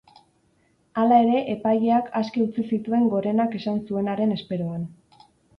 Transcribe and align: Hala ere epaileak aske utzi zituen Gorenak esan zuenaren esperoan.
Hala 1.01 1.19
ere 1.25 1.41
epaileak 1.57 2.09
aske 2.21 2.43
utzi 2.47 2.65
zituen 2.71 3.07
Gorenak 3.15 3.59
esan 3.61 3.81
zuenaren 3.91 4.35
esperoan. 4.39 4.93